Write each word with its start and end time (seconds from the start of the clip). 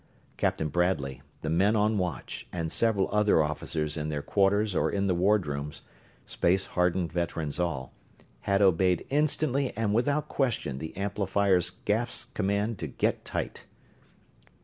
Captain 0.35 0.67
Bradley, 0.67 1.21
the 1.43 1.49
men 1.51 1.75
on 1.75 1.95
watch, 1.99 2.47
and 2.51 2.71
several 2.71 3.07
other 3.11 3.43
officers 3.43 3.95
in 3.97 4.09
their 4.09 4.23
quarters 4.23 4.73
or 4.75 4.89
in 4.89 5.05
the 5.05 5.13
wardrooms 5.13 5.83
space 6.25 6.65
hardened 6.73 7.11
veterans 7.13 7.59
all 7.59 7.93
had 8.49 8.63
obeyed 8.63 9.05
instantly 9.11 9.77
and 9.77 9.93
without 9.93 10.27
question 10.27 10.79
the 10.79 10.97
amplifiers' 10.97 11.69
gasped 11.69 12.33
command 12.33 12.79
to 12.79 12.87
"get 12.87 13.23
tight." 13.23 13.65